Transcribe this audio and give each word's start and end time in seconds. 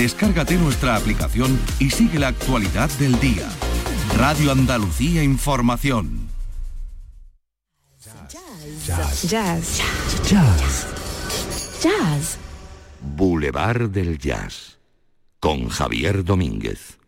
Descárgate 0.00 0.56
nuestra 0.56 0.96
aplicación 0.96 1.60
y 1.78 1.90
sigue 1.90 2.18
la 2.18 2.28
actualidad 2.28 2.88
del 2.98 3.20
día. 3.20 3.46
Radio 4.16 4.50
Andalucía 4.50 5.22
Información. 5.22 6.26
Jazz. 8.86 9.28
Jazz. 9.28 9.82
Jazz. 10.26 10.86
Jazz. 11.82 12.38
Boulevard 13.14 13.90
del 13.90 14.16
Jazz. 14.16 14.78
Con 15.38 15.68
Javier 15.68 16.24
Domínguez. 16.24 16.99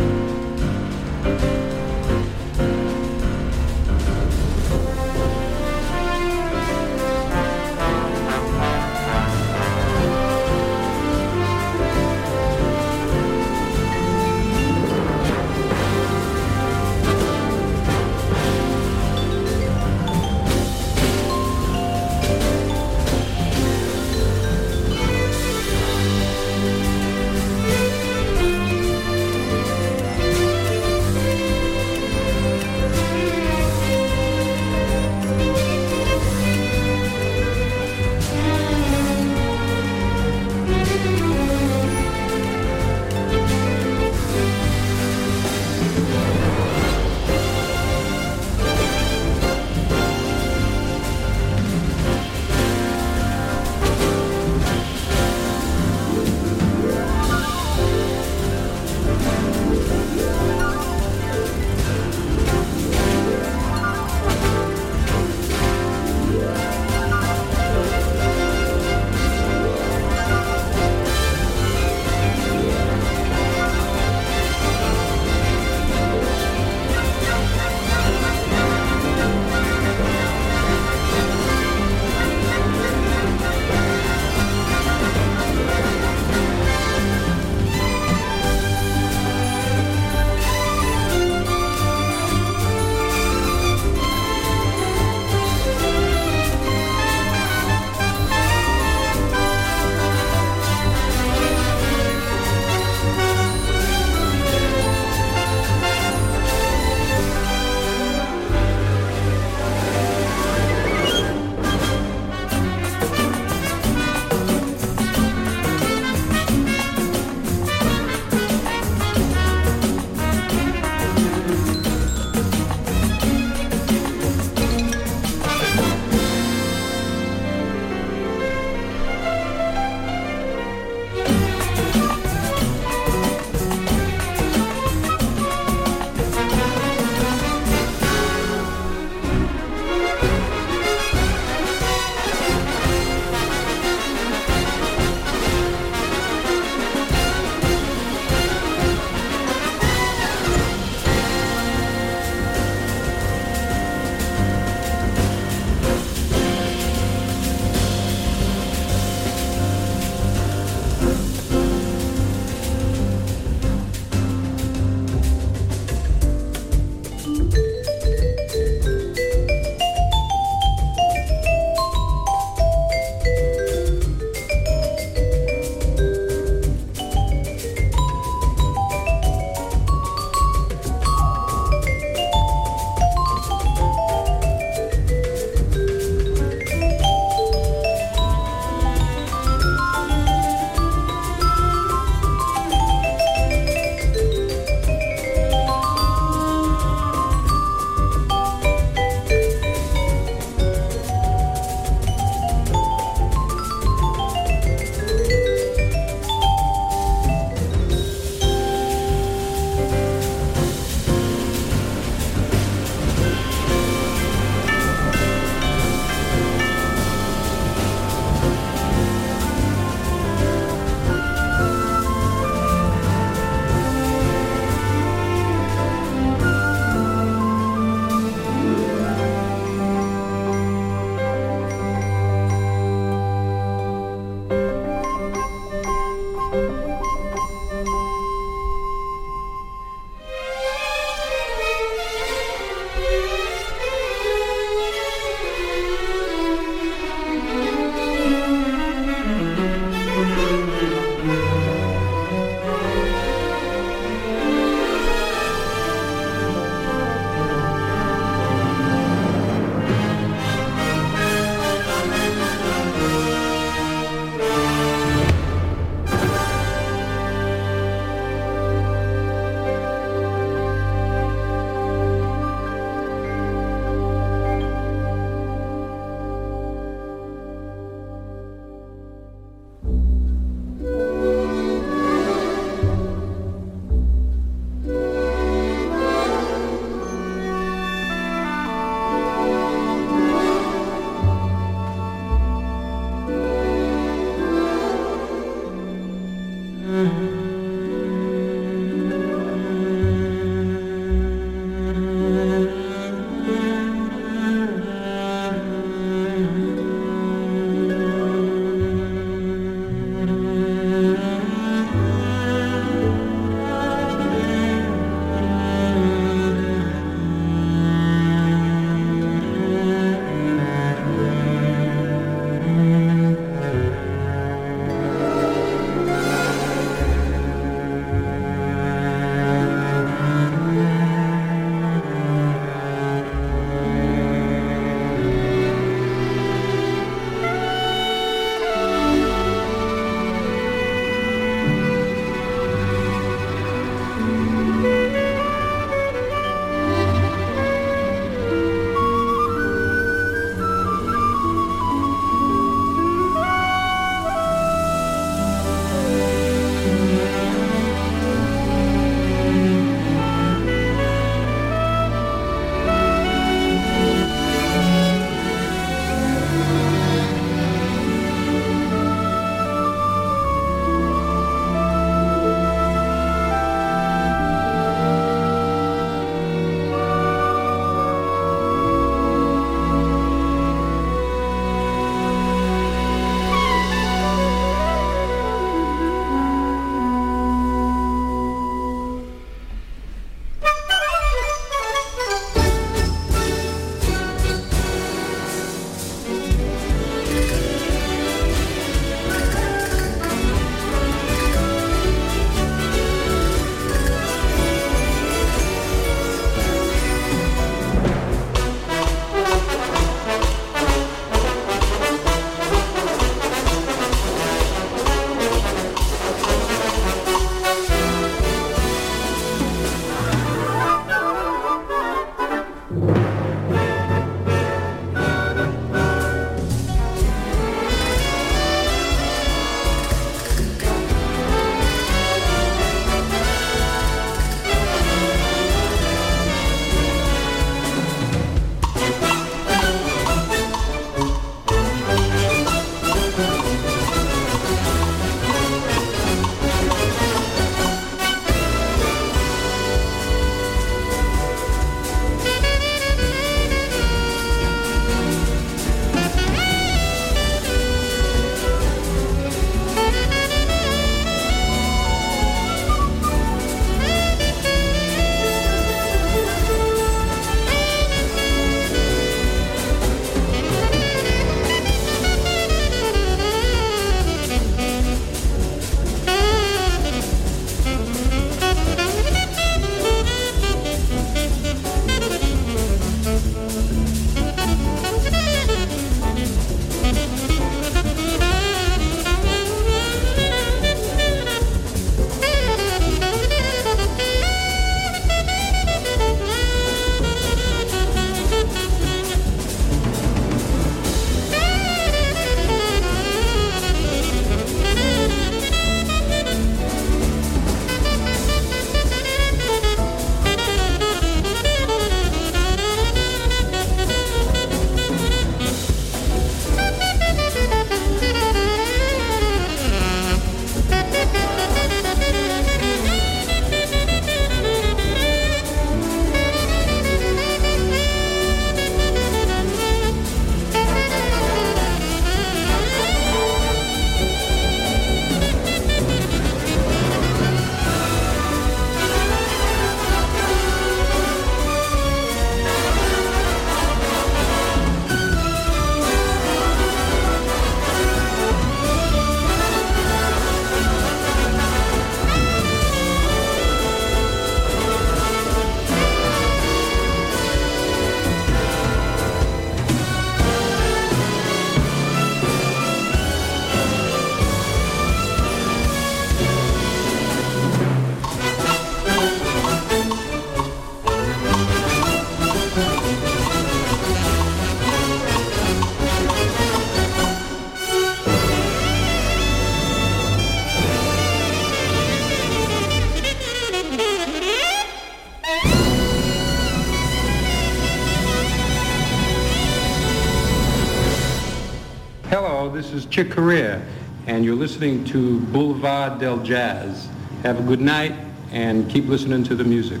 Chick 593.14 593.30
Corea, 593.30 593.80
and 594.26 594.44
you're 594.44 594.58
listening 594.58 595.04
to 595.04 595.38
Boulevard 595.52 596.18
del 596.18 596.38
Jazz. 596.38 597.08
Have 597.44 597.60
a 597.60 597.62
good 597.62 597.80
night 597.80 598.12
and 598.50 598.90
keep 598.90 599.06
listening 599.06 599.44
to 599.44 599.54
the 599.54 599.62
music. 599.62 600.00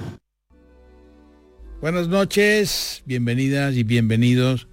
Buenas 1.80 2.08
noches, 2.08 3.04
bienvenidas 3.06 3.76
y 3.76 3.84
bienvenidos 3.84 4.66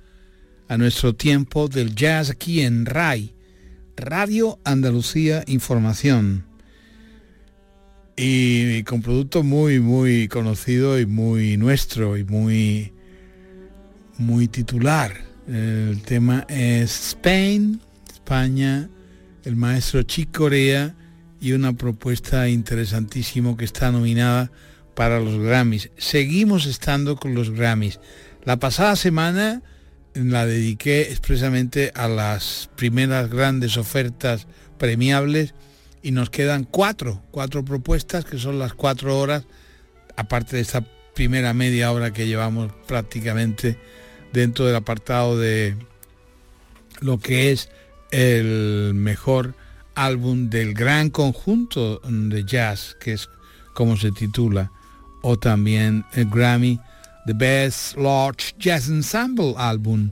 a 0.67 0.79
nuestro 0.79 1.13
tiempo 1.13 1.67
del 1.67 1.93
jazz 1.93 2.31
aquí 2.31 2.61
en 2.61 2.87
RAI, 2.87 3.31
Radio 3.95 4.57
Andalucía 4.63 5.43
Información. 5.45 6.43
Y 8.17 8.81
con 8.85 9.03
producto 9.03 9.43
muy, 9.43 9.79
muy 9.79 10.27
conocido 10.27 10.99
y 10.99 11.05
muy 11.05 11.57
nuestro 11.57 12.17
y 12.17 12.23
muy, 12.23 12.91
muy 14.17 14.47
titular. 14.47 15.13
El 15.47 16.01
tema 16.01 16.47
es 16.49 17.09
Spain, 17.09 17.79
El 18.33 19.57
maestro 19.57 20.03
Chick 20.03 20.31
Corea 20.37 20.95
y 21.41 21.51
una 21.51 21.73
propuesta 21.73 22.47
interesantísimo 22.47 23.57
que 23.57 23.65
está 23.65 23.91
nominada 23.91 24.49
para 24.95 25.19
los 25.19 25.37
Grammys. 25.37 25.89
Seguimos 25.97 26.65
estando 26.65 27.17
con 27.17 27.35
los 27.35 27.49
Grammys. 27.49 27.99
La 28.45 28.55
pasada 28.55 28.95
semana 28.95 29.61
la 30.13 30.45
dediqué 30.45 31.01
expresamente 31.11 31.91
a 31.93 32.07
las 32.07 32.69
primeras 32.77 33.29
grandes 33.29 33.75
ofertas 33.75 34.47
premiables 34.77 35.53
y 36.01 36.11
nos 36.11 36.29
quedan 36.29 36.63
cuatro, 36.63 37.21
cuatro 37.31 37.65
propuestas 37.65 38.23
que 38.23 38.37
son 38.37 38.59
las 38.59 38.73
cuatro 38.73 39.19
horas, 39.19 39.43
aparte 40.15 40.55
de 40.55 40.61
esta 40.61 40.87
primera 41.13 41.53
media 41.53 41.91
hora 41.91 42.13
que 42.13 42.27
llevamos 42.27 42.71
prácticamente 42.87 43.77
dentro 44.31 44.65
del 44.65 44.77
apartado 44.77 45.37
de 45.37 45.75
lo 47.01 47.19
que 47.19 47.51
es 47.51 47.69
el 48.11 48.93
mejor 48.93 49.55
álbum 49.95 50.49
del 50.49 50.73
gran 50.73 51.09
conjunto 51.09 52.01
de 52.05 52.43
jazz, 52.43 52.95
que 52.99 53.13
es 53.13 53.29
como 53.73 53.97
se 53.97 54.11
titula, 54.11 54.71
o 55.21 55.37
también 55.37 56.05
el 56.13 56.25
Grammy 56.25 56.79
The 57.25 57.33
Best 57.33 57.97
Large 57.97 58.55
Jazz 58.57 58.89
Ensemble 58.89 59.53
Album. 59.57 60.11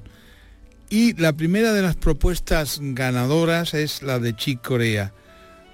Y 0.90 1.14
la 1.14 1.34
primera 1.34 1.74
de 1.74 1.82
las 1.82 1.96
propuestas 1.96 2.80
ganadoras 2.82 3.74
es 3.74 4.02
la 4.02 4.20
de 4.20 4.36
Chick 4.36 4.62
Corea, 4.62 5.14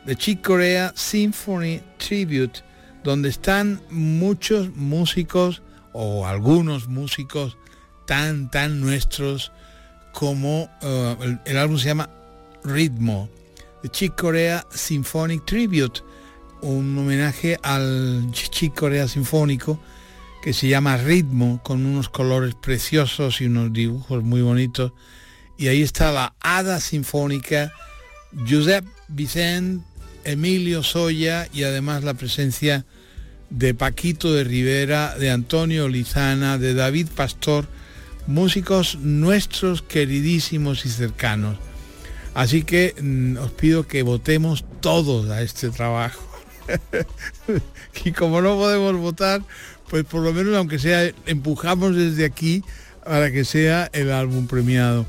The 0.06 0.16
Chick 0.16 0.46
Corea 0.46 0.94
Symphony 0.96 1.82
Tribute, 1.98 2.62
donde 3.04 3.30
están 3.30 3.82
muchos 3.90 4.76
músicos 4.76 5.62
o 5.94 6.28
algunos 6.28 6.88
músicos 6.88 7.58
tan, 8.06 8.50
tan 8.52 8.82
nuestros 8.82 9.52
como 10.16 10.64
uh, 10.82 11.40
el, 11.44 11.58
álbum 11.58 11.78
se 11.78 11.88
llama 11.88 12.10
Ritmo, 12.64 13.30
The 13.82 13.90
Chick 13.90 14.16
Corea 14.16 14.66
Symphonic 14.74 15.46
Tribute, 15.46 16.02
un 16.62 16.98
homenaje 16.98 17.60
al 17.62 18.26
Chick 18.32 18.74
Corea 18.74 19.10
Sinfónico 19.10 19.78
que 20.42 20.54
se 20.54 20.70
llama 20.70 20.96
Ritmo, 20.96 21.62
con 21.64 21.86
unos 21.86 22.08
colores 22.08 22.56
preciosos 22.56 23.42
y 23.42 23.48
unos 23.48 23.74
dibujos 23.74 24.24
muy 24.24 24.42
bonitos. 24.42 24.94
Y 25.58 25.68
ahí 25.68 25.82
está 25.82 26.14
la 26.14 26.34
Hada 26.40 26.80
Sinfónica, 26.80 27.74
Josep 28.48 28.86
Vicent, 29.10 29.84
Emilio 30.24 30.82
Soya 30.82 31.50
y 31.52 31.64
además 31.64 32.06
la 32.06 32.14
presencia 32.14 32.86
de 33.50 33.74
Paquito 33.74 34.34
de 34.34 34.46
Rivera, 34.46 35.18
de 35.18 35.30
Antonio 35.30 35.90
Lizana, 35.90 36.58
de 36.58 36.74
David 36.74 37.10
Pastor, 37.14 37.68
músicos 38.28 38.98
nuestros 39.00 39.82
queridísimos 39.82 40.86
y 40.86 40.90
cercanos. 40.90 41.58
Así 42.34 42.64
que 42.64 42.94
mm, 43.02 43.38
os 43.38 43.52
pido 43.52 43.88
que 43.88 44.04
votemos 44.04 44.66
todos 44.82 45.30
a 45.30 45.42
este 45.42 45.70
trabajo. 45.70 46.22
y 48.06 48.12
como 48.12 48.42
no 48.42 48.56
podemos 48.56 48.96
votar, 48.98 49.42
pues 49.90 50.04
por 50.04 50.22
lo 50.22 50.34
menos 50.34 50.56
aunque 50.56 50.80
sea 50.80 51.12
empujamos 51.26 51.96
desde 51.96 52.26
aquí 52.26 52.64
para 53.04 53.32
que 53.32 53.46
sea 53.46 53.90
el 53.94 54.12
álbum 54.12 54.48
premiado. 54.48 55.06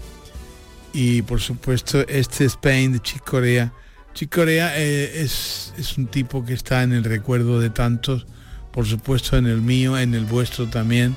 Y 0.92 1.22
por 1.22 1.40
supuesto 1.40 2.06
este 2.08 2.44
Spain 2.44 2.92
de 2.92 3.00
Chick 3.00 3.24
Corea. 3.24 3.72
Chick 4.14 4.34
Corea 4.34 4.78
eh, 4.78 5.22
es, 5.22 5.74
es 5.76 5.98
un 5.98 6.06
tipo 6.06 6.44
que 6.44 6.54
está 6.54 6.82
en 6.82 6.92
el 6.92 7.04
recuerdo 7.04 7.60
de 7.60 7.70
tantos, 7.70 8.26
por 8.72 8.86
supuesto 8.86 9.36
en 9.36 9.46
el 9.46 9.60
mío, 9.60 9.98
en 9.98 10.14
el 10.14 10.24
vuestro 10.24 10.68
también. 10.68 11.16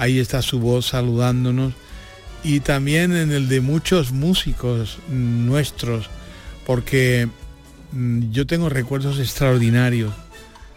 Ahí 0.00 0.18
está 0.18 0.40
su 0.40 0.60
voz 0.60 0.86
saludándonos 0.86 1.74
y 2.42 2.60
también 2.60 3.14
en 3.14 3.32
el 3.32 3.50
de 3.50 3.60
muchos 3.60 4.12
músicos 4.12 4.96
nuestros, 5.10 6.08
porque 6.64 7.28
mm, 7.92 8.30
yo 8.30 8.46
tengo 8.46 8.70
recuerdos 8.70 9.18
extraordinarios 9.18 10.14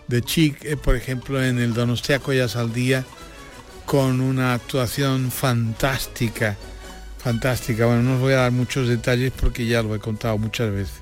de 0.10 0.22
Chic, 0.24 0.66
eh, 0.66 0.76
por 0.76 0.98
ejemplo, 0.98 1.42
en 1.42 1.58
el 1.58 1.74
Donostiaco 1.74 2.34
Jazz 2.34 2.58
al 2.58 2.74
Día, 2.74 3.06
con 3.86 4.20
una 4.20 4.56
actuación 4.56 5.32
fantástica, 5.32 6.58
fantástica. 7.18 7.86
Bueno, 7.86 8.02
no 8.02 8.16
os 8.16 8.20
voy 8.20 8.34
a 8.34 8.40
dar 8.40 8.52
muchos 8.52 8.90
detalles 8.90 9.32
porque 9.32 9.66
ya 9.66 9.82
lo 9.84 9.96
he 9.96 10.00
contado 10.00 10.38
muchas 10.38 10.70
veces. 10.70 10.96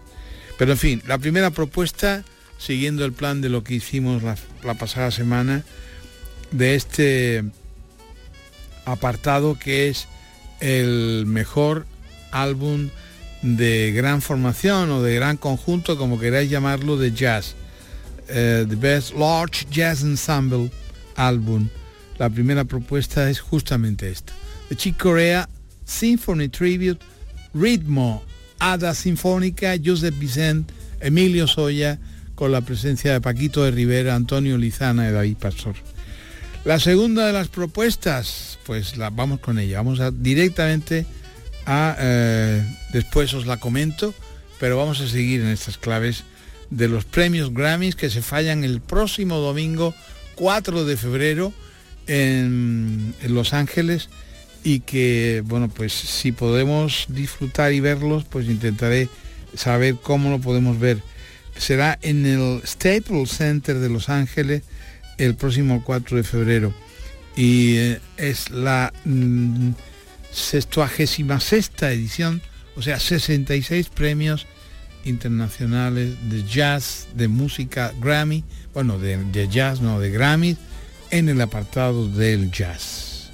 Pero 0.60 0.74
en 0.74 0.78
fin, 0.78 1.01
la 1.08 1.18
primera 1.18 1.50
propuesta, 1.50 2.24
siguiendo 2.60 3.04
el 3.04 3.13
plan 3.13 3.42
de 3.42 3.50
lo 3.50 3.63
que 3.63 3.74
hicimos 3.74 4.22
la, 4.22 4.38
la 4.63 4.75
pasada 4.75 5.10
semana, 5.10 5.63
de 6.51 6.75
este 6.75 7.46
apartado 8.85 9.57
que 9.57 9.89
es 9.89 10.07
el 10.59 11.25
mejor 11.25 11.85
álbum 12.31 12.89
de 13.41 13.91
gran 13.91 14.21
formación 14.21 14.91
o 14.91 15.01
de 15.01 15.15
gran 15.15 15.38
conjunto, 15.38 15.97
como 15.97 16.19
queráis 16.19 16.50
llamarlo, 16.50 16.97
de 16.97 17.11
jazz. 17.11 17.55
Uh, 18.29 18.65
the 18.67 18.75
Best 18.77 19.13
Large 19.15 19.65
Jazz 19.69 20.03
Ensemble 20.03 20.71
Album. 21.15 21.67
La 22.17 22.29
primera 22.29 22.63
propuesta 22.63 23.29
es 23.29 23.39
justamente 23.39 24.09
esta. 24.09 24.31
The 24.69 24.75
Chick 24.75 24.97
Corea 24.97 25.50
Symphony 25.85 26.47
Tribute, 26.47 27.03
Ritmo, 27.53 28.23
Ada 28.59 28.93
Sinfónica, 28.93 29.75
Joseph 29.83 30.17
Vicent, 30.17 30.71
Emilio 31.01 31.47
Soya, 31.47 32.00
con 32.35 32.51
la 32.51 32.61
presencia 32.61 33.13
de 33.13 33.21
Paquito 33.21 33.63
de 33.63 33.71
Rivera, 33.71 34.15
Antonio 34.15 34.57
Lizana 34.57 35.09
y 35.09 35.11
David 35.11 35.38
Pastor. 35.38 35.75
La 36.63 36.79
segunda 36.79 37.27
de 37.27 37.33
las 37.33 37.50
propuestas, 37.50 38.50
pues 38.65 38.98
la, 38.98 39.10
vamos 39.10 39.39
con 39.39 39.60
ella. 39.60 39.77
Vamos 39.77 40.00
a, 40.00 40.12
directamente 40.12 41.06
a, 41.65 41.96
eh, 42.00 42.77
después 42.94 43.34
os 43.34 43.46
la 43.46 43.58
comento, 43.58 44.13
pero 44.60 44.77
vamos 44.77 45.01
a 45.01 45.08
seguir 45.08 45.41
en 45.41 45.48
estas 45.48 45.77
claves 45.77 46.24
de 46.70 46.88
los 46.88 47.06
premios 47.06 47.53
Grammys 47.53 47.96
que 47.96 48.10
se 48.10 48.22
fallan 48.22 48.63
el 48.63 48.82
próximo 48.82 49.38
domingo 49.38 49.94
4 50.36 50.86
de 50.86 50.98
febrero 50.98 51.53
en, 52.08 53.13
Los 53.27 53.53
Ángeles 53.53 54.10
y 54.63 54.80
que, 54.82 55.44
bueno, 55.46 55.70
pues 55.70 55.94
si 55.94 56.32
podemos 56.32 57.06
disfrutar 57.10 57.74
y 57.74 57.80
verlos, 57.80 58.24
pues 58.25 58.48
intentaré 58.48 59.10
saber 59.56 59.96
cómo 60.01 60.30
lo 60.30 60.39
podemos 60.39 60.80
ver. 60.80 61.00
Será 61.58 62.00
en 62.01 62.25
el 62.25 62.62
Staples 62.65 63.32
Center 63.32 63.80
de 63.80 63.89
Los 63.89 64.10
Ángeles 64.10 64.63
el 65.18 65.36
próximo 65.36 65.84
4 65.84 66.18
de 66.18 66.24
febrero 66.24 66.74
y 67.35 67.77
eh, 67.77 68.01
es 68.17 68.50
la 68.50 68.93
mm, 69.05 69.71
66 70.31 71.71
edición, 71.81 72.41
o 72.75 72.81
sea, 72.81 73.00
66 73.00 73.89
premios 73.89 74.47
internacionales 75.03 76.15
de 76.29 76.43
jazz, 76.43 77.07
de 77.15 77.27
música 77.27 77.93
Grammy, 78.00 78.43
bueno, 78.73 79.00
de, 79.00 79.17
de 79.17 79.47
jazz, 79.47 79.81
no, 79.81 80.00
de 80.00 80.11
Grammy, 80.11 80.57
en 81.09 81.29
el 81.29 81.41
apartado 81.41 82.07
del 82.07 82.51
jazz. 82.51 83.31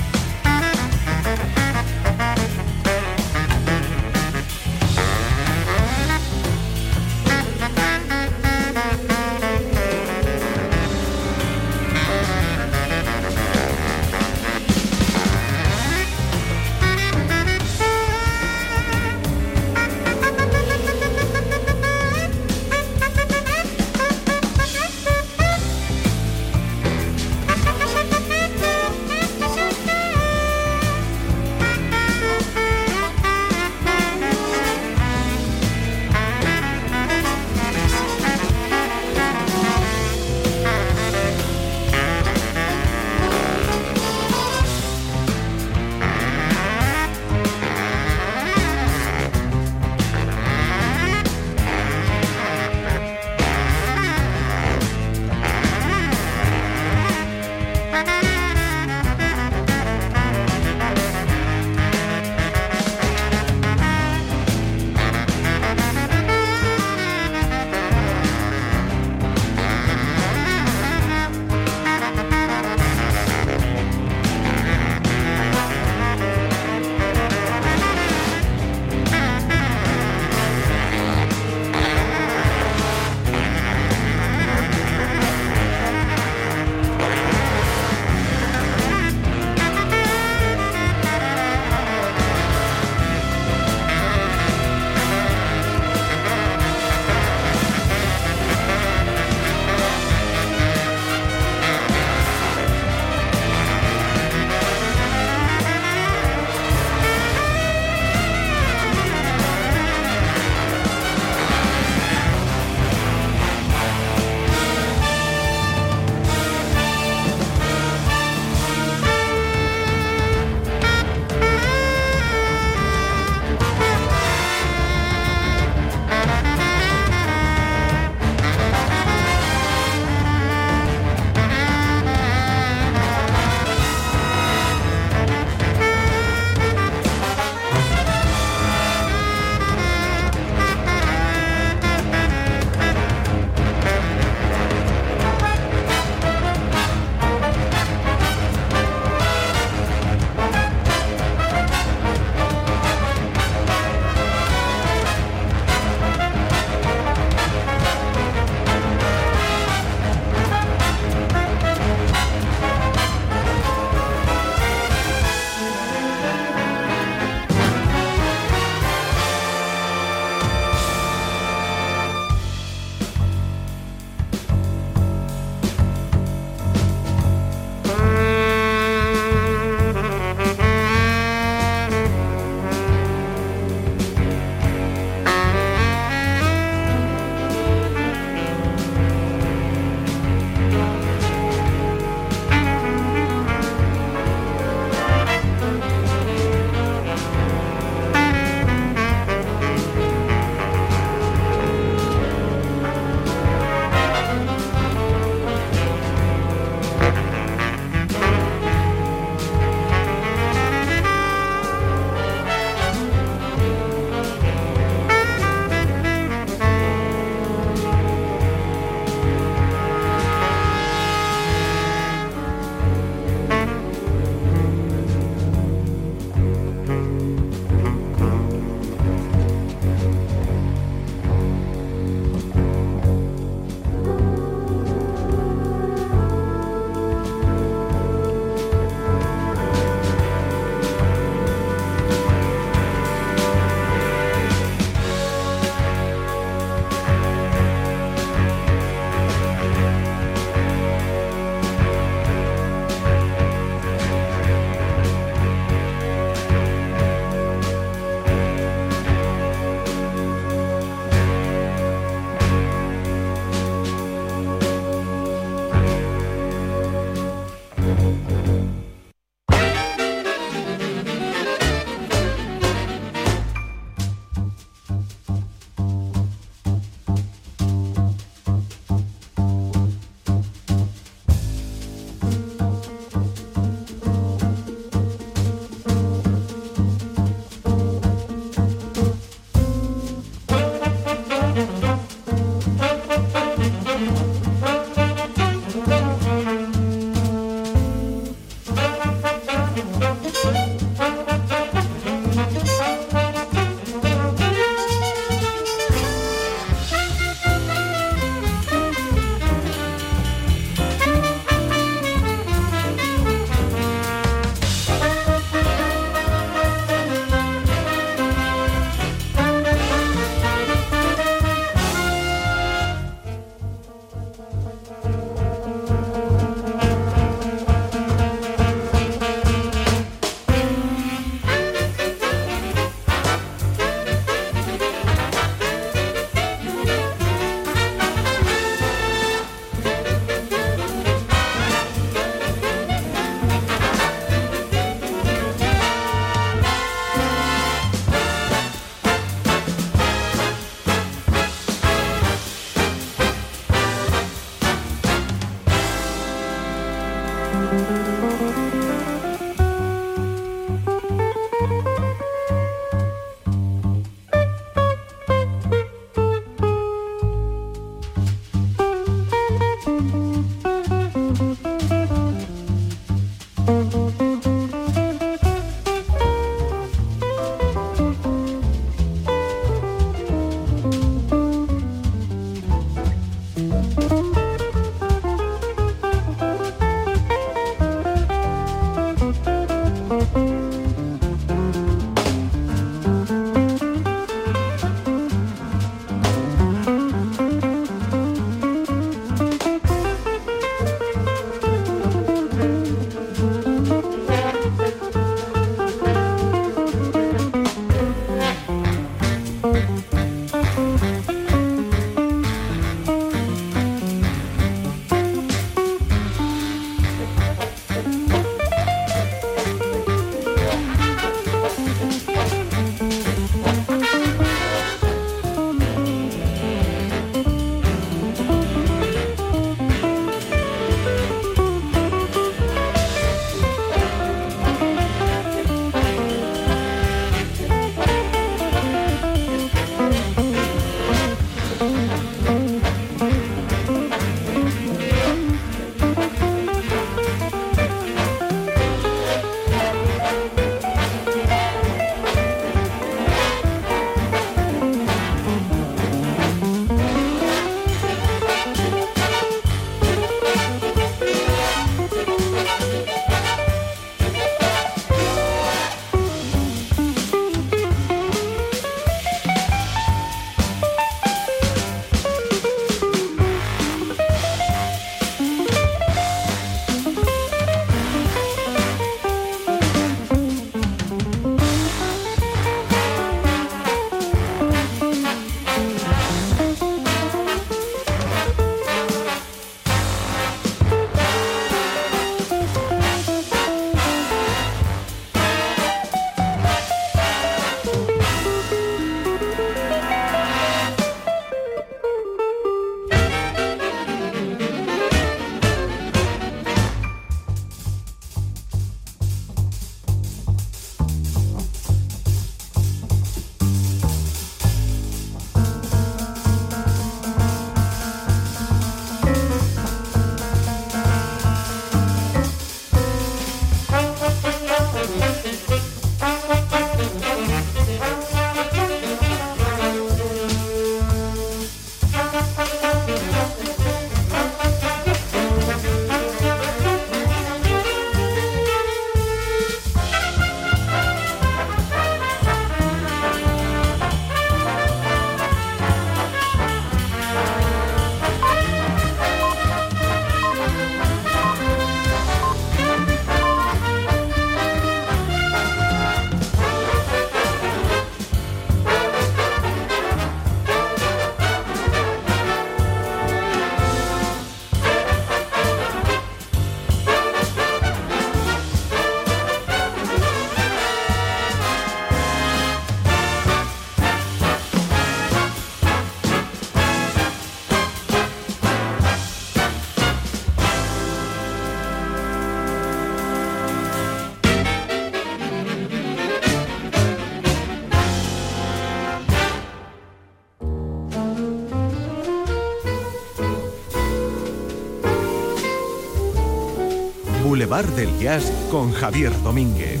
Del 597.80 598.10
Jazz 598.18 598.52
con 598.70 598.92
Javier 598.92 599.32
Domínguez. 599.42 600.00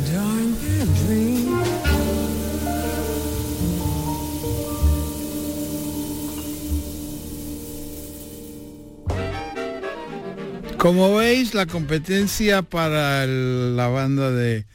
Como 10.76 11.16
veis, 11.16 11.54
la 11.54 11.64
competencia 11.64 12.60
para 12.60 13.26
la 13.26 13.88
banda 13.88 14.30
de 14.30 14.66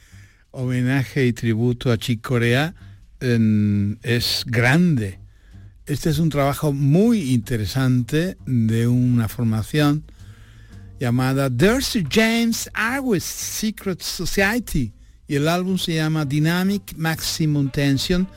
homenaje 0.50 1.26
y 1.26 1.32
tributo 1.32 1.92
a 1.92 1.98
Chick 1.98 2.20
Corea 2.22 2.74
es 3.20 4.42
grande. 4.46 5.20
Este 5.86 6.10
es 6.10 6.18
un 6.18 6.30
trabajo 6.30 6.72
muy 6.72 7.32
interesante 7.32 8.36
de 8.46 8.88
una 8.88 9.28
formación 9.28 10.02
llamada 10.98 11.50
There's 11.50 11.98
James 12.10 12.70
Arwis 12.74 13.24
Secret 13.24 14.00
Society 14.00 14.92
y 15.28 15.36
el 15.36 15.48
álbum 15.48 15.78
se 15.78 15.94
llama 15.94 16.24
Dynamic 16.24 16.94
Maximum 16.96 17.70
Tension 17.70 18.28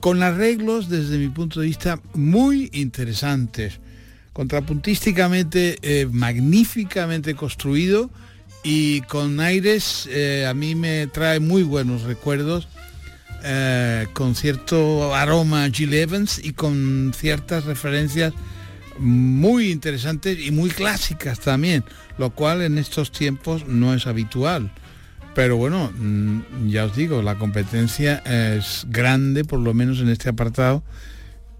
con 0.00 0.22
arreglos 0.22 0.88
desde 0.88 1.18
mi 1.18 1.28
punto 1.28 1.60
de 1.60 1.66
vista 1.66 2.00
muy 2.14 2.70
interesantes. 2.72 3.80
Contrapuntísticamente 4.32 5.78
eh, 5.82 6.06
magníficamente 6.10 7.34
construido 7.34 8.10
y 8.62 9.00
con 9.02 9.40
aires 9.40 10.08
eh, 10.10 10.46
a 10.46 10.52
mí 10.52 10.74
me 10.74 11.06
trae 11.06 11.40
muy 11.40 11.62
buenos 11.62 12.02
recuerdos 12.02 12.68
eh, 13.44 14.06
con 14.12 14.34
cierto 14.34 15.14
aroma 15.14 15.68
Jill 15.70 15.94
Evans 15.94 16.40
y 16.44 16.52
con 16.52 17.12
ciertas 17.16 17.64
referencias 17.64 18.34
muy 18.98 19.70
interesantes 19.70 20.38
y 20.38 20.50
muy 20.50 20.70
clásicas 20.70 21.40
también, 21.40 21.84
lo 22.18 22.30
cual 22.30 22.62
en 22.62 22.78
estos 22.78 23.12
tiempos 23.12 23.66
no 23.66 23.94
es 23.94 24.06
habitual. 24.06 24.70
Pero 25.34 25.56
bueno, 25.56 25.92
mm, 25.94 26.68
ya 26.68 26.86
os 26.86 26.96
digo, 26.96 27.20
la 27.22 27.36
competencia 27.36 28.22
es 28.24 28.86
grande, 28.88 29.44
por 29.44 29.60
lo 29.60 29.74
menos 29.74 30.00
en 30.00 30.08
este 30.08 30.30
apartado, 30.30 30.82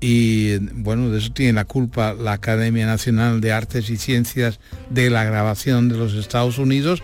y 0.01 0.59
bueno, 0.73 1.11
de 1.11 1.19
eso 1.19 1.33
tiene 1.33 1.55
la 1.55 1.65
culpa 1.65 2.15
la 2.15 2.33
Academia 2.33 2.87
Nacional 2.87 3.41
de 3.41 3.53
Artes 3.53 3.89
y 3.91 3.97
Ciencias 3.97 4.61
de 4.91 5.11
la 5.11 5.25
Grabación 5.25 5.89
de 5.89 5.97
los 5.97 6.15
Estados 6.15 6.59
Unidos, 6.59 7.03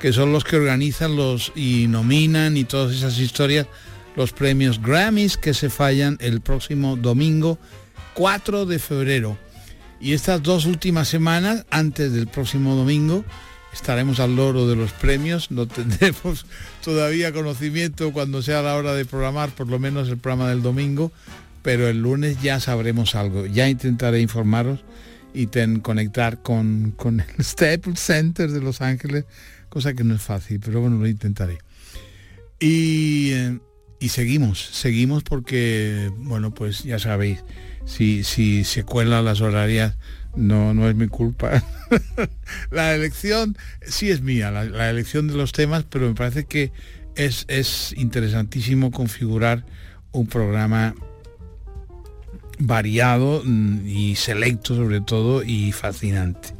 que 0.00 0.12
son 0.12 0.32
los 0.32 0.44
que 0.44 0.56
organizan 0.56 1.16
los 1.16 1.52
y 1.56 1.86
nominan 1.88 2.56
y 2.56 2.64
todas 2.64 2.94
esas 2.94 3.18
historias, 3.18 3.66
los 4.16 4.32
premios 4.32 4.80
Grammys 4.80 5.36
que 5.36 5.54
se 5.54 5.70
fallan 5.70 6.16
el 6.20 6.40
próximo 6.40 6.96
domingo 6.96 7.58
4 8.14 8.66
de 8.66 8.78
febrero. 8.78 9.38
Y 10.00 10.12
estas 10.12 10.42
dos 10.42 10.66
últimas 10.66 11.08
semanas, 11.08 11.66
antes 11.70 12.12
del 12.12 12.28
próximo 12.28 12.74
domingo, 12.74 13.24
estaremos 13.72 14.20
al 14.20 14.36
loro 14.36 14.68
de 14.68 14.76
los 14.76 14.92
premios, 14.92 15.50
no 15.50 15.66
tendremos 15.66 16.46
todavía 16.84 17.32
conocimiento 17.32 18.12
cuando 18.12 18.42
sea 18.42 18.62
la 18.62 18.76
hora 18.76 18.94
de 18.94 19.04
programar, 19.04 19.50
por 19.50 19.68
lo 19.68 19.78
menos 19.78 20.08
el 20.08 20.18
programa 20.18 20.48
del 20.50 20.62
domingo, 20.62 21.12
pero 21.62 21.88
el 21.88 22.00
lunes 22.00 22.40
ya 22.40 22.60
sabremos 22.60 23.14
algo. 23.14 23.46
Ya 23.46 23.68
intentaré 23.68 24.20
informaros 24.20 24.80
y 25.34 25.48
conectar 25.80 26.42
con, 26.42 26.92
con 26.96 27.20
el 27.20 27.26
Staples 27.44 28.00
Center 28.00 28.50
de 28.50 28.60
Los 28.60 28.80
Ángeles, 28.80 29.24
cosa 29.68 29.94
que 29.94 30.04
no 30.04 30.14
es 30.14 30.22
fácil, 30.22 30.60
pero 30.60 30.80
bueno, 30.80 30.96
lo 30.98 31.08
intentaré. 31.08 31.58
Y, 32.60 33.30
eh, 33.32 33.58
y 34.00 34.08
seguimos, 34.08 34.60
seguimos 34.72 35.22
porque, 35.22 36.10
bueno, 36.16 36.52
pues 36.52 36.82
ya 36.84 36.98
sabéis, 36.98 37.44
si, 37.88 38.22
si 38.22 38.64
se 38.64 38.84
cuelan 38.84 39.24
las 39.24 39.40
horarias, 39.40 39.96
no, 40.36 40.74
no 40.74 40.88
es 40.88 40.94
mi 40.94 41.08
culpa. 41.08 41.64
la 42.70 42.94
elección 42.94 43.56
sí 43.82 44.10
es 44.10 44.20
mía, 44.20 44.50
la, 44.50 44.90
elección 44.90 45.26
de 45.26 45.34
los 45.34 45.52
temas, 45.52 45.84
pero 45.88 46.06
me 46.06 46.14
parece 46.14 46.44
que 46.44 46.70
es, 47.16 47.46
es 47.48 47.94
interesantísimo 47.96 48.90
configurar 48.90 49.64
un 50.12 50.26
programa 50.26 50.94
variado 52.58 53.42
mm, 53.44 53.86
y 53.86 54.16
selecto 54.16 54.76
sobre 54.76 55.00
todo 55.00 55.42
y 55.42 55.72
fascinante. 55.72 56.50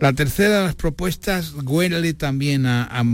La 0.00 0.12
tercera 0.12 0.58
de 0.58 0.64
las 0.64 0.74
propuestas 0.74 1.54
huele 1.64 2.14
también 2.14 2.66
a, 2.66 2.82
a, 2.90 3.04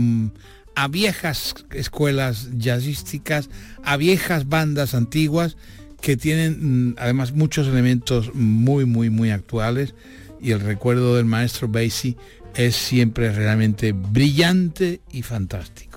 a 0.75 0.87
viejas 0.87 1.53
escuelas 1.69 2.49
jazzísticas, 2.57 3.51
a 3.83 3.97
viejas 3.97 4.49
bandas 4.49 4.95
antiguas 4.95 5.57
que 6.01 6.17
tienen 6.17 6.89
mm, 6.89 6.95
además 6.97 7.31
muchos 7.33 7.67
elementos 7.67 8.33
muy, 8.33 8.85
muy, 8.85 9.09
muy 9.09 9.31
actuales 9.31 9.93
y 10.41 10.51
el 10.51 10.59
recuerdo 10.59 11.15
del 11.15 11.25
maestro 11.25 11.67
Basie 11.67 12.17
es 12.55 12.75
siempre 12.75 13.31
realmente 13.31 13.93
brillante 13.93 15.01
y 15.11 15.21
fantástico. 15.21 15.90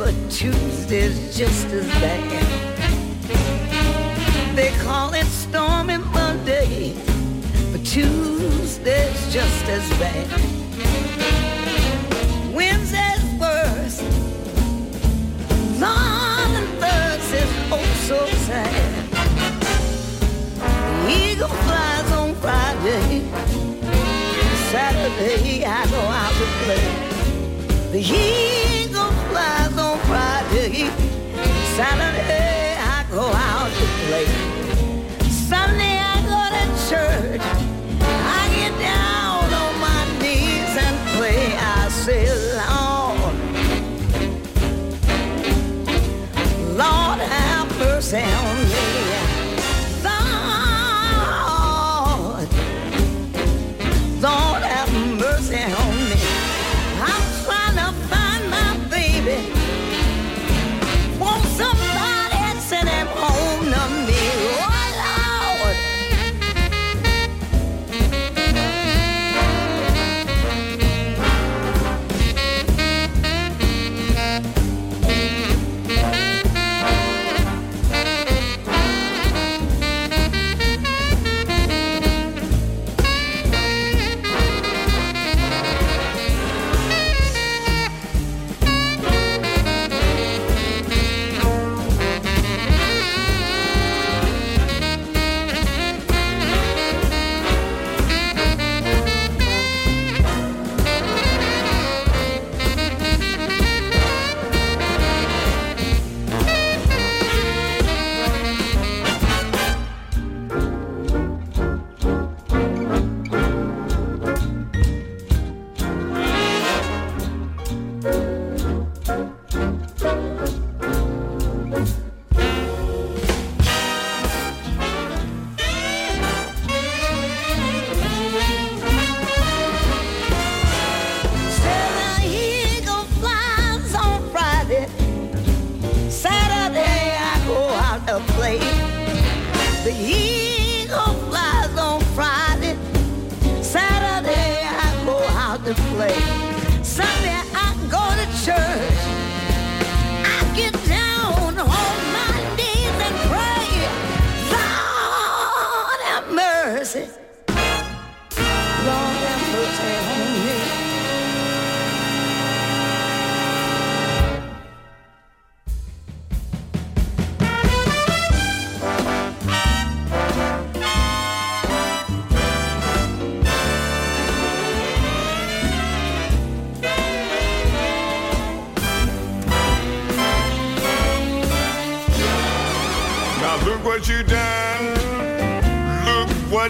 But 0.00 0.14
Tuesday's 0.30 1.36
just 1.36 1.66
as 1.66 1.86
bad. 2.00 2.46
They 4.56 4.70
call 4.78 5.12
it 5.12 5.26
stormy 5.26 5.98
Monday, 5.98 6.94
but 7.70 7.84
Tuesday's 7.84 9.20
just 9.30 9.64
as 9.68 9.86
bad. 10.00 10.26
Wednesday's 12.54 13.24
worse. 13.38 14.00
Long 15.78 16.50
and 16.60 16.70
Thursday's 16.80 17.52
oh 17.70 17.84
so 18.08 18.26
sad. 18.48 18.72
The 21.04 21.12
eagle 21.12 21.48
flies 21.48 22.10
on 22.12 22.34
Friday. 22.36 23.20
Saturday 24.72 25.66
I 25.66 25.84
go 25.94 26.00
out 26.22 26.34
to 26.40 26.46
play. 26.64 27.92
The 27.92 28.00
eagle 28.00 28.79
Saturday 31.80 32.76
I 32.76 33.06
go 33.10 33.24
out 33.32 33.70
to 33.78 33.86
play. 34.04 34.26
Sunday 35.30 35.96
I 35.96 36.16
go 36.28 36.40
to 36.56 36.64
church. 36.90 37.46
I 38.38 38.42
get 38.54 38.74
down 38.78 39.44
on 39.62 39.72
my 39.80 40.02
knees 40.20 40.76
and 40.76 40.96
pray. 41.16 41.56
I 41.56 41.88
say, 41.88 42.28
Lord, 42.60 43.34
Lord 46.76 47.18
have 47.32 47.68
mercy 47.78 48.24
on 48.24 48.59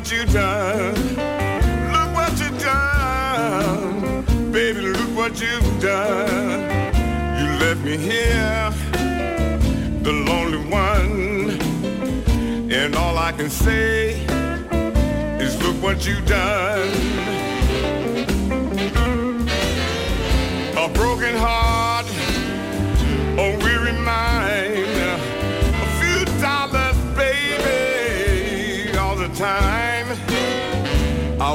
what 0.01 0.11
you 0.11 0.25
done. 0.25 0.60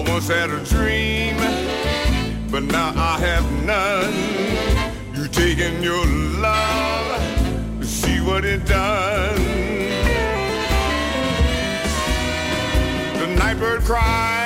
once 0.07 0.27
had 0.27 0.49
a 0.49 0.63
dream, 0.63 1.35
but 2.51 2.63
now 2.63 2.93
I 2.95 3.17
have 3.19 3.45
none. 3.65 4.13
You 5.15 5.27
taking 5.27 5.81
your 5.83 6.05
love, 6.39 7.85
see 7.85 8.21
what 8.21 8.45
it 8.45 8.65
done. 8.65 9.35
The 13.19 13.27
nightbird 13.37 13.81
cries 13.81 14.44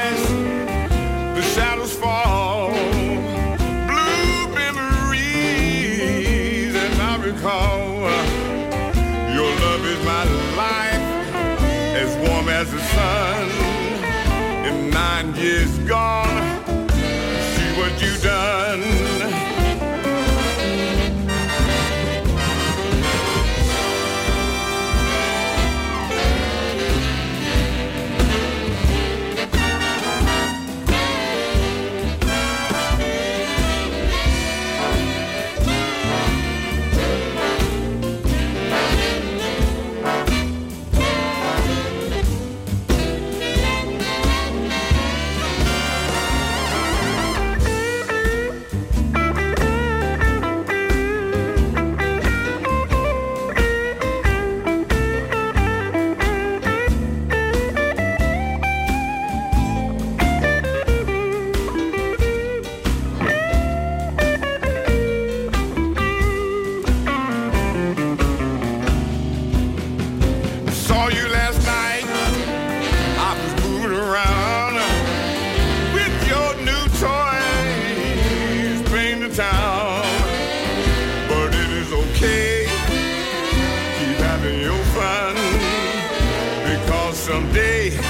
someday. 87.40 88.09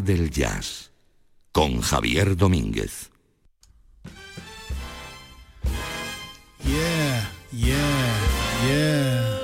Del 0.00 0.30
Jazz 0.30 0.90
con 1.52 1.80
Javier 1.82 2.36
Domínguez. 2.36 3.10
Yeah, 6.64 7.28
yeah, 7.52 7.76
yeah. 8.66 9.38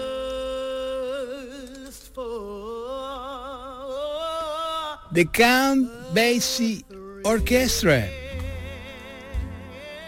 The 5.12 5.24
Count 5.26 5.90
Basie 6.14 6.84
Orchestra, 7.24 8.08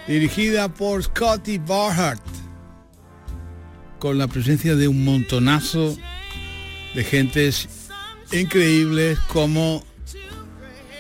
dirigida 0.07 0.73
por 0.73 1.03
Scotty 1.03 1.59
Barhart, 1.59 2.23
con 3.99 4.19
la 4.19 4.27
presencia 4.29 4.77
de 4.77 4.89
un 4.89 5.05
montonazo 5.05 5.97
de 6.95 7.05
gentes 7.05 7.69
increíbles 8.33 9.19
como 9.29 9.85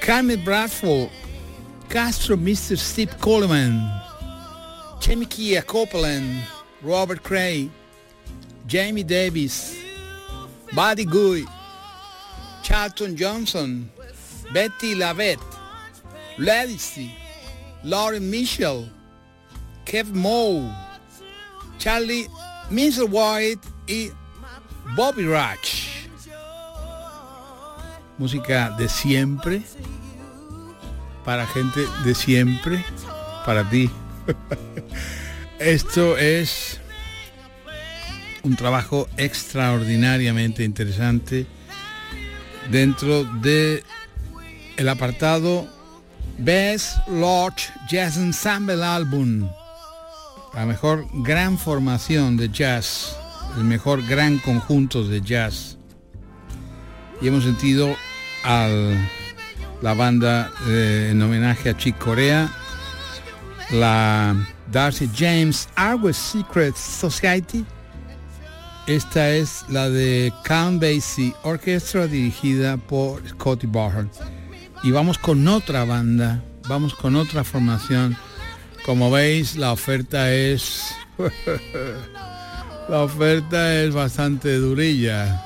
Carmen 0.00 0.42
Bradford, 0.42 1.10
Castro 1.90 2.36
Mr. 2.36 2.76
Steve 2.76 3.16
Coleman, 3.20 3.78
Chemikia 4.98 5.64
Copeland, 5.64 6.42
Robert 6.82 7.22
Cray, 7.22 7.70
Jamie 8.66 9.02
Davis, 9.02 9.76
Buddy 10.74 11.04
Guy, 11.04 11.44
Charlton 12.62 13.14
Johnson, 13.14 13.90
Betty 14.54 14.94
Lavette, 14.94 15.40
Ladisty, 16.38 17.10
Lauren 17.84 18.30
Mitchell, 18.30 18.88
Kev 19.84 20.12
Moe, 20.14 20.74
Charlie 21.78 22.26
Mr. 22.70 23.08
White 23.08 23.60
y 23.86 24.10
Bobby 24.96 25.24
Ratch. 25.26 25.89
Música 28.20 28.68
de 28.76 28.90
siempre, 28.90 29.62
para 31.24 31.46
gente 31.46 31.80
de 32.04 32.14
siempre, 32.14 32.84
para 33.46 33.66
ti. 33.70 33.88
Esto 35.58 36.18
es 36.18 36.78
un 38.42 38.56
trabajo 38.56 39.08
extraordinariamente 39.16 40.64
interesante 40.64 41.46
dentro 42.70 43.24
de 43.24 43.84
el 44.76 44.90
apartado 44.90 45.66
Best 46.36 46.98
Lodge 47.08 47.70
Jazz 47.88 48.18
Ensemble 48.18 48.84
Album, 48.84 49.48
la 50.52 50.66
mejor 50.66 51.06
gran 51.24 51.56
formación 51.56 52.36
de 52.36 52.50
jazz, 52.50 53.16
el 53.56 53.64
mejor 53.64 54.06
gran 54.06 54.36
conjunto 54.40 55.04
de 55.04 55.22
jazz. 55.22 55.78
Y 57.22 57.28
hemos 57.28 57.44
sentido 57.44 57.96
a 58.44 58.68
la 59.82 59.94
banda 59.94 60.52
eh, 60.66 61.08
en 61.10 61.22
homenaje 61.22 61.70
a 61.70 61.76
Chick 61.76 61.96
Corea, 61.98 62.50
la 63.70 64.36
Darcy 64.70 65.08
James 65.14 65.68
Argos 65.74 66.16
Secret 66.16 66.76
Society. 66.76 67.64
Esta 68.86 69.30
es 69.30 69.64
la 69.68 69.88
de 69.88 70.32
Count 70.44 70.82
Basie 70.82 71.34
Orchestra 71.42 72.06
dirigida 72.06 72.76
por 72.76 73.26
Scotty 73.28 73.66
Barhart. 73.66 74.12
Y 74.82 74.90
vamos 74.90 75.18
con 75.18 75.46
otra 75.46 75.84
banda, 75.84 76.42
vamos 76.68 76.94
con 76.94 77.16
otra 77.16 77.44
formación. 77.44 78.16
Como 78.84 79.10
veis, 79.10 79.56
la 79.56 79.72
oferta 79.72 80.32
es... 80.32 80.94
la 82.88 83.02
oferta 83.02 83.82
es 83.82 83.94
bastante 83.94 84.56
durilla. 84.56 85.44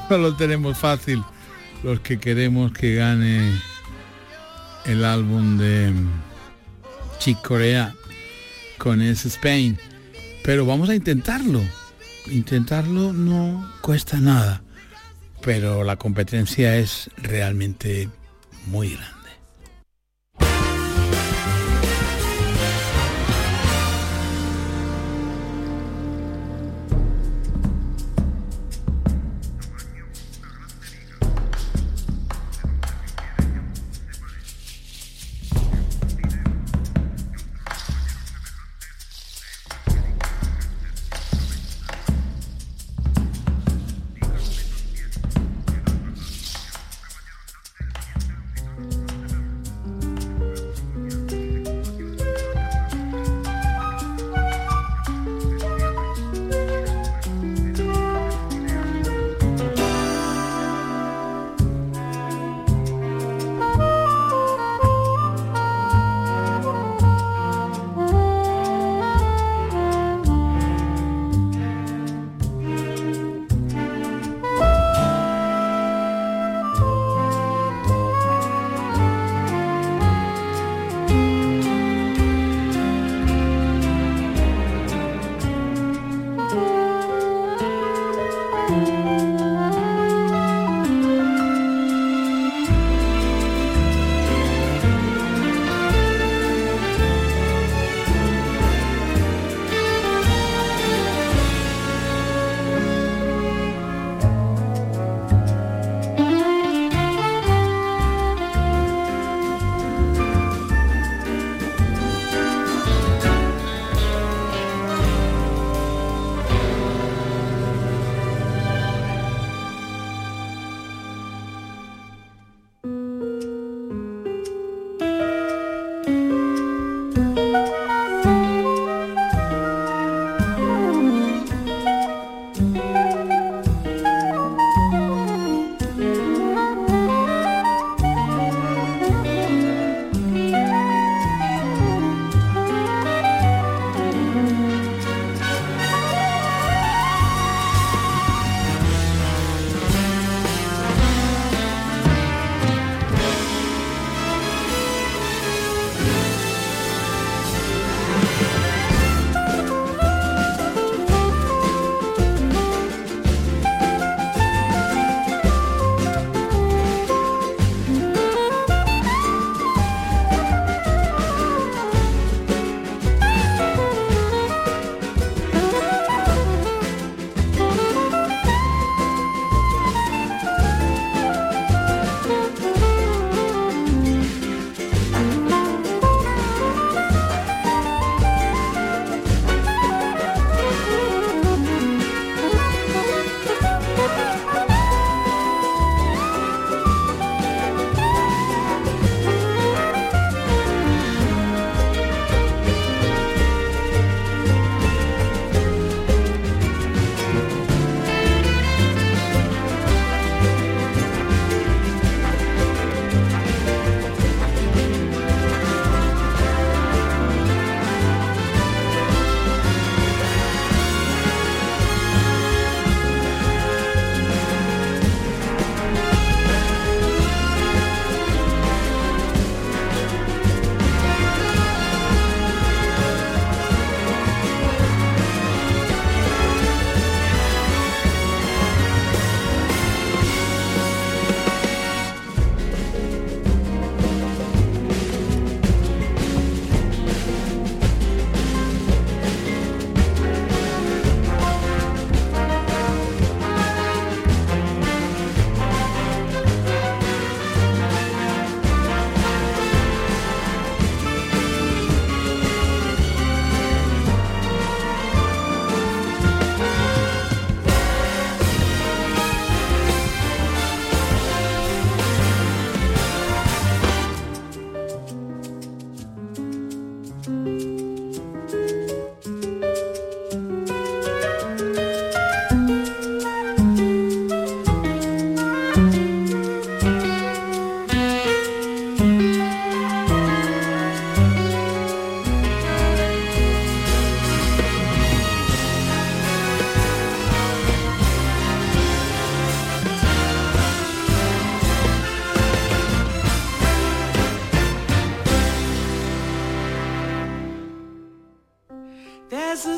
no 0.10 0.18
lo 0.18 0.34
tenemos 0.34 0.76
fácil 0.78 1.22
los 1.82 2.00
que 2.00 2.18
queremos 2.18 2.72
que 2.72 2.94
gane 2.94 3.58
el 4.86 5.04
álbum 5.04 5.58
de 5.58 5.92
Chick 7.18 7.40
Corea 7.42 7.94
con 8.78 9.02
ese 9.02 9.28
Spain. 9.28 9.78
Pero 10.42 10.66
vamos 10.66 10.88
a 10.88 10.94
intentarlo. 10.94 11.62
Intentarlo 12.26 13.12
no 13.12 13.72
cuesta 13.80 14.18
nada. 14.18 14.62
Pero 15.42 15.84
la 15.84 15.96
competencia 15.96 16.76
es 16.76 17.10
realmente 17.16 18.08
muy 18.66 18.94
grande. 18.94 19.19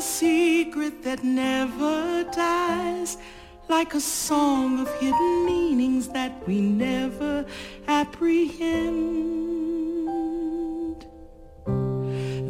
Secret 0.03 1.03
that 1.03 1.23
never 1.23 2.23
dies, 2.25 3.17
like 3.69 3.93
a 3.95 3.99
song 4.01 4.79
of 4.79 4.87
hidden 4.99 5.45
meanings 5.45 6.07
that 6.09 6.31
we 6.47 6.61
never 6.61 7.45
apprehend. 7.87 9.33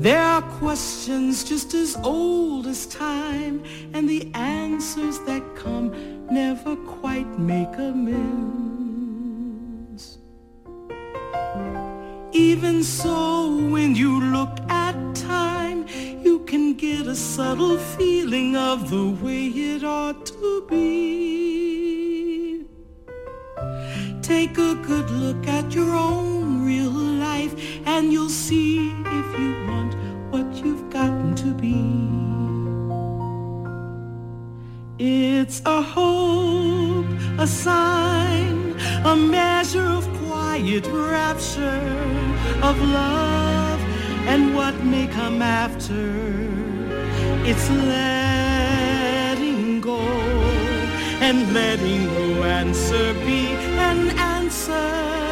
There 0.06 0.22
are 0.22 0.42
questions 0.60 1.44
just 1.44 1.74
as 1.74 1.96
old 2.04 2.68
as 2.68 2.86
time, 2.88 3.64
and 3.94 4.10
the 4.10 4.30
answers 4.34 5.20
that 5.20 5.44
come 5.56 5.88
never 6.30 6.76
quite 6.76 7.40
make 7.40 7.74
amends. 7.78 9.24
Even 12.34 12.84
so, 12.84 13.56
when 13.74 13.96
you 13.96 14.20
look 14.20 14.60
at 14.70 14.96
time, 15.16 15.63
can 16.54 16.74
get 16.76 17.08
a 17.08 17.16
subtle 17.16 17.80
feeling 17.80 18.56
of 18.56 18.88
the 18.92 19.10
way 19.24 19.48
it 19.48 19.84
ought 19.84 20.24
to 20.24 20.64
be. 20.70 22.64
Take 24.22 24.60
a 24.60 24.76
good 24.76 25.10
look 25.10 25.48
at 25.48 25.74
your 25.74 25.96
own 25.96 26.64
real 26.64 26.92
life, 26.92 27.56
and 27.88 28.14
you'll 28.14 28.30
see 28.30 28.92
if 29.20 29.40
you 29.40 29.66
want 29.68 29.96
what 30.30 30.46
you've 30.64 30.92
gotten 30.92 31.34
to 31.38 31.56
be. 31.66 31.82
It's 35.00 35.64
a 35.66 35.82
hope, 35.82 37.08
a 37.40 37.48
sign, 37.48 38.76
a 39.04 39.16
measure 39.16 39.88
of 39.88 40.08
quiet 40.20 40.86
rapture, 40.86 41.82
of 42.62 42.80
love 42.80 43.43
and 44.28 44.56
what 44.56 44.76
may 44.84 45.08
come 45.08 45.42
after. 45.42 46.06
It's 47.46 47.70
letting 47.70 49.82
go 49.82 50.00
and 51.28 51.54
letting 51.54 52.06
no 52.06 52.44
answer 52.44 53.14
be 53.26 53.48
an 53.90 54.10
answer. 54.18 55.23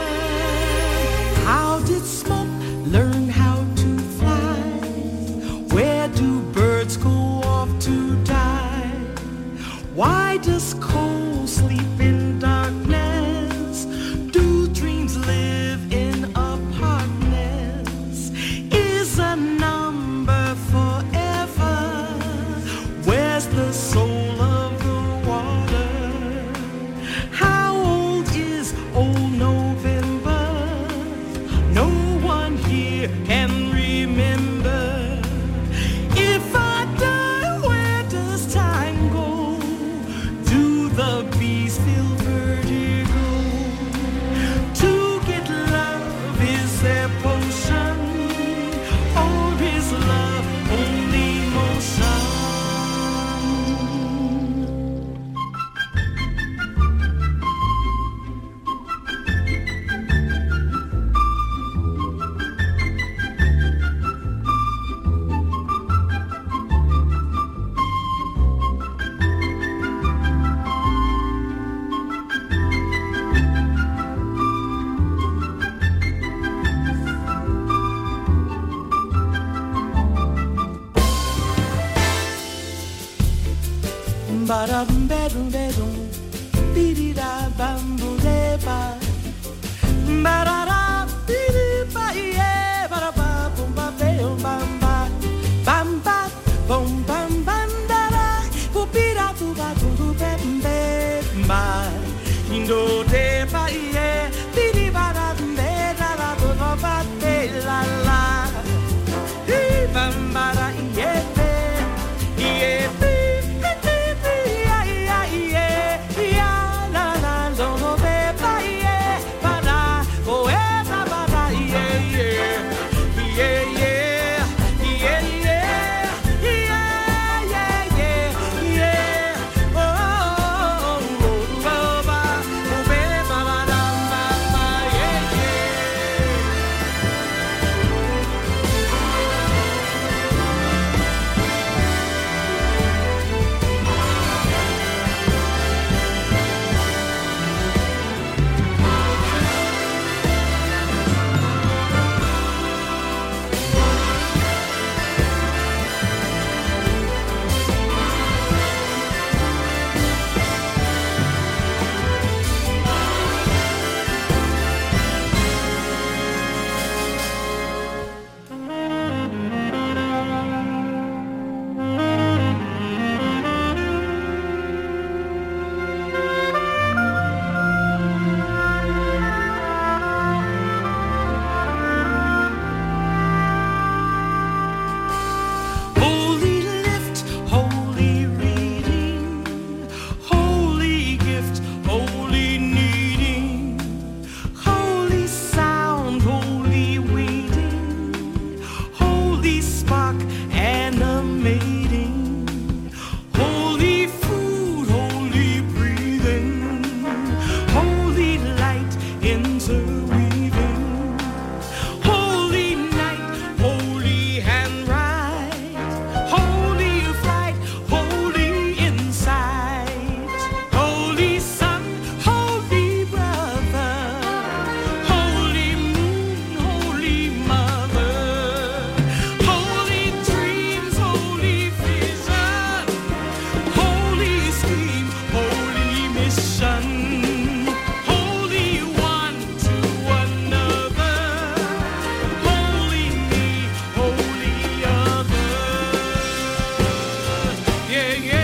yeah. 248.01 248.40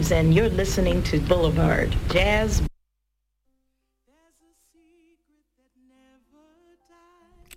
Reeves, 0.00 0.12
and 0.12 0.34
you're 0.34 0.48
listening 0.48 1.02
to 1.04 1.18
Boulevard 1.20 1.90
Jazz. 2.08 2.62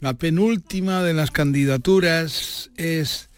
La 0.01 0.13
penúltima 0.15 1.01
de 1.01 1.13
las 1.13 1.31
candidaturas 1.31 2.69
es 2.75 3.29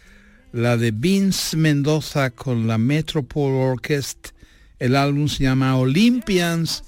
la 0.52 0.78
de 0.78 0.92
Vince 0.92 1.56
Mendoza 1.56 2.32
con 2.32 2.68
la 2.68 2.78
Metropole 2.80 3.56
Orchestra. 3.56 4.34
El 4.80 4.96
álbum 4.96 5.28
se 5.28 5.44
llama 5.44 5.78
Olympians 5.78 6.84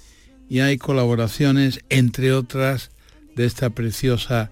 y 0.50 0.62
hay 0.62 0.78
colaboraciones, 0.78 1.82
entre 1.90 2.34
otras, 2.34 2.90
de 3.36 3.46
esta 3.46 3.70
preciosa 3.70 4.50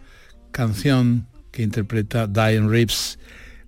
canción 0.51 1.27
que 1.51 1.63
interpreta 1.63 2.27
Diane 2.27 2.69
Reeves. 2.69 3.17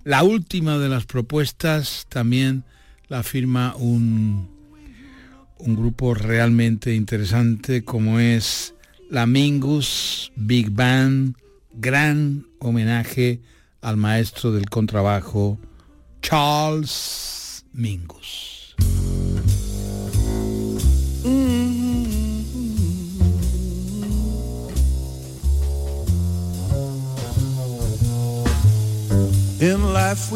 La 0.04 0.24
última 0.24 0.78
de 0.78 0.90
las 0.90 1.06
propuestas 1.06 2.06
también 2.08 2.64
la 3.10 3.24
firma 3.24 3.74
un, 3.78 4.50
un 5.60 5.76
grupo 5.76 6.14
realmente 6.14 6.94
interesante 6.94 7.84
como 7.84 8.20
es 8.20 8.74
la 9.10 9.26
Mingus 9.26 10.32
Big 10.36 10.70
Band, 10.72 11.36
gran 11.74 12.46
homenaje 12.60 13.42
al 13.82 13.98
maestro 13.98 14.52
del 14.52 14.70
contrabajo 14.70 15.58
Charles 16.22 17.64
Mingus. 17.72 18.76
In 29.60 29.92
life 29.92 30.32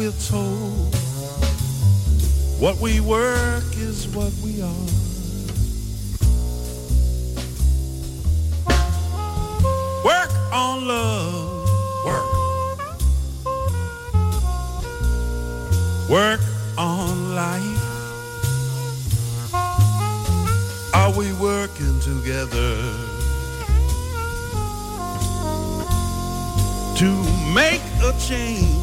what 2.62 2.78
we 2.78 3.00
work 3.00 3.64
is 3.74 4.06
what 4.14 4.32
we 4.44 4.62
are. 4.62 4.86
Work 10.04 10.30
on 10.52 10.86
love. 10.86 11.68
Work. 12.06 12.24
Work 16.08 16.40
on 16.78 17.34
life. 17.34 17.82
Are 20.94 21.10
we 21.10 21.32
working 21.32 21.98
together 21.98 22.76
to 26.96 27.10
make 27.52 27.82
a 28.04 28.12
change? 28.20 28.81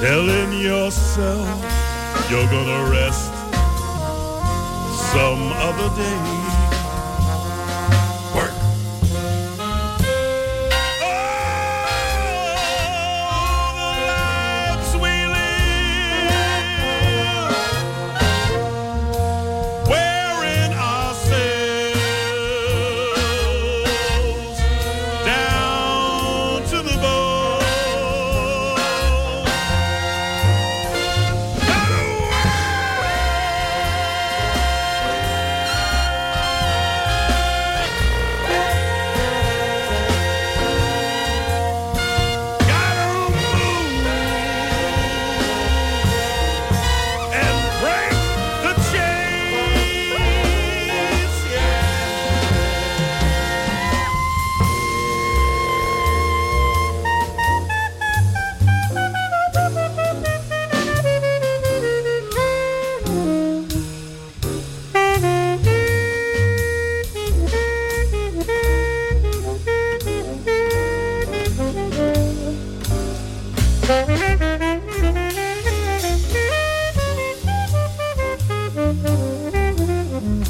Telling 0.00 0.52
yourself 0.54 1.46
you're 2.30 2.46
gonna 2.46 2.90
rest 2.90 3.30
some 5.12 5.52
other 5.52 5.94
day. 5.94 6.49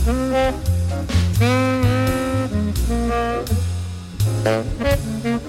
Thank 0.03 0.55
you. 5.25 5.40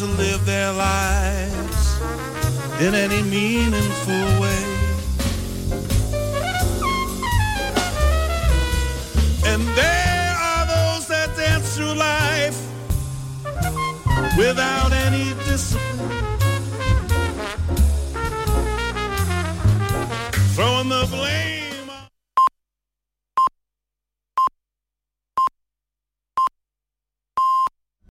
To 0.00 0.06
live 0.06 0.46
their 0.46 0.72
lives 0.72 2.00
in 2.80 2.94
any 2.94 3.20
meaningful 3.20 3.59